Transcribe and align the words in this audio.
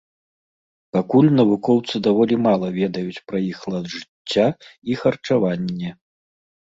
Пакуль 0.95 1.27
навукоўцы 1.39 1.95
даволі 2.07 2.35
мала 2.45 2.67
ведаюць 2.77 3.19
пра 3.33 3.37
іх 3.51 3.59
лад 3.73 3.85
жыцця 3.97 4.47
і 4.93 4.97
харчаванне. 5.03 5.91